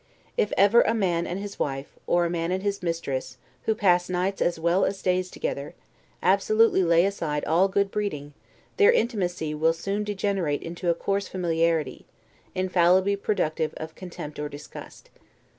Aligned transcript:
If 0.35 0.51
ever 0.57 0.81
a 0.81 0.95
man 0.95 1.27
and 1.27 1.37
his 1.37 1.59
wife, 1.59 1.93
or 2.07 2.25
a 2.25 2.29
man 2.31 2.51
and 2.51 2.63
his 2.63 2.81
mistress, 2.81 3.37
who 3.65 3.75
pass 3.75 4.09
nights 4.09 4.41
as 4.41 4.59
well 4.59 4.83
as 4.83 4.99
days 5.03 5.29
together, 5.29 5.75
absolutely 6.23 6.81
lay 6.81 7.05
aside 7.05 7.45
all 7.45 7.67
good 7.67 7.91
breeding, 7.91 8.33
their 8.77 8.91
intimacy 8.91 9.53
will 9.53 9.73
soon 9.73 10.03
degenerate 10.03 10.63
into 10.63 10.89
a 10.89 10.95
coarse 10.95 11.27
familiarity, 11.27 12.07
infallibly 12.55 13.15
productive 13.15 13.75
of 13.75 13.93
contempt 13.93 14.39
or 14.39 14.49
disgust. 14.49 15.11